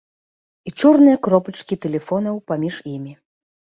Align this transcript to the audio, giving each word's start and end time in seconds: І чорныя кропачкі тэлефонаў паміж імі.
І 0.69 0.73
чорныя 0.79 1.17
кропачкі 1.29 1.79
тэлефонаў 1.85 2.43
паміж 2.53 2.75
імі. 2.97 3.13